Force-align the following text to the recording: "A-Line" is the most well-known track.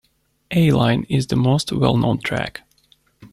"A-Line" 0.49 1.03
is 1.09 1.27
the 1.27 1.35
most 1.35 1.71
well-known 1.71 2.19
track. 2.21 2.63